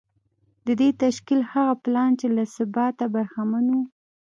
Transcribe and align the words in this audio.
د 0.65 0.67
دې 0.79 0.89
تشکیل 1.03 1.41
هغه 1.51 1.73
پلان 1.83 2.11
چې 2.19 2.27
له 2.35 2.43
ثباته 2.55 3.05
برخمن 3.15 3.65
و 3.73 3.81